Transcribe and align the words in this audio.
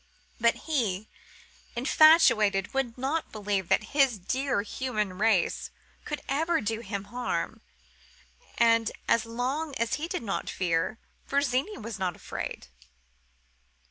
But 0.39 0.55
he, 0.65 1.07
infatuated, 1.75 2.73
would 2.73 2.97
not 2.97 3.31
believe 3.31 3.69
that 3.69 3.89
his 3.93 4.17
dear 4.17 4.63
Human 4.63 5.19
Race 5.19 5.69
could 6.05 6.21
ever 6.27 6.59
do 6.59 6.79
him 6.79 7.03
harm; 7.03 7.61
and, 8.57 8.89
as 9.07 9.27
long 9.27 9.75
as 9.75 9.93
he 10.01 10.07
did 10.07 10.23
not 10.23 10.49
fear, 10.49 10.97
Virginie 11.27 11.77
was 11.77 11.99
not 11.99 12.15
afraid. 12.15 12.65